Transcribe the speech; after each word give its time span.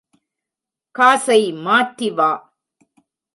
காசை 0.95 1.51
மாற்றி 1.51 2.09
வா. 2.09 2.31